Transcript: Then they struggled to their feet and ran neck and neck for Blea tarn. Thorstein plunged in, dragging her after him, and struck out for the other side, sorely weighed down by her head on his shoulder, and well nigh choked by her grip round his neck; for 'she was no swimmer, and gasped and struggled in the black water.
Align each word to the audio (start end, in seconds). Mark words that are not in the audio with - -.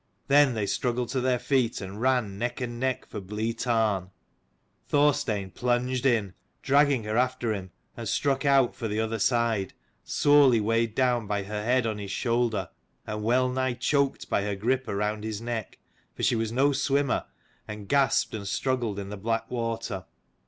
Then 0.29 0.55
they 0.55 0.65
struggled 0.65 1.09
to 1.09 1.21
their 1.21 1.37
feet 1.37 1.79
and 1.79 2.01
ran 2.01 2.39
neck 2.39 2.59
and 2.59 2.79
neck 2.79 3.05
for 3.05 3.21
Blea 3.21 3.53
tarn. 3.55 4.09
Thorstein 4.87 5.51
plunged 5.51 6.07
in, 6.07 6.33
dragging 6.63 7.03
her 7.03 7.17
after 7.17 7.53
him, 7.53 7.69
and 7.95 8.09
struck 8.09 8.43
out 8.43 8.73
for 8.73 8.87
the 8.87 8.99
other 8.99 9.19
side, 9.19 9.75
sorely 10.03 10.59
weighed 10.59 10.95
down 10.95 11.27
by 11.27 11.43
her 11.43 11.63
head 11.63 11.85
on 11.85 11.99
his 11.99 12.09
shoulder, 12.09 12.71
and 13.05 13.23
well 13.23 13.47
nigh 13.47 13.73
choked 13.75 14.27
by 14.27 14.41
her 14.41 14.55
grip 14.55 14.85
round 14.87 15.23
his 15.23 15.39
neck; 15.39 15.77
for 16.15 16.23
'she 16.23 16.35
was 16.35 16.51
no 16.51 16.71
swimmer, 16.71 17.25
and 17.67 17.87
gasped 17.87 18.33
and 18.33 18.47
struggled 18.47 18.97
in 18.97 19.09
the 19.09 19.17
black 19.17 19.51
water. 19.51 20.05